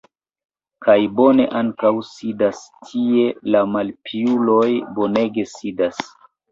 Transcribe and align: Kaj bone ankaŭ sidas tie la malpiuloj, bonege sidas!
Kaj 0.85 0.95
bone 1.19 1.45
ankaŭ 1.59 1.91
sidas 2.13 2.63
tie 2.89 3.29
la 3.53 3.65
malpiuloj, 3.77 4.69
bonege 4.99 5.49
sidas! 5.59 6.07